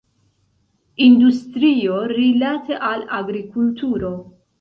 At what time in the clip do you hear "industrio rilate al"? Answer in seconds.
1.07-3.05